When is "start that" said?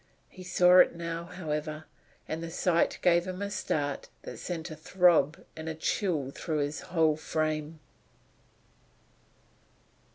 3.51-4.39